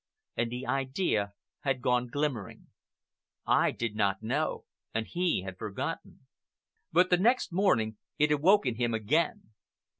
[0.35, 2.69] And the idea had gone glimmering.
[3.45, 6.25] I did not know, and he had forgotten.
[6.91, 9.51] But the next morning it awoke in him again.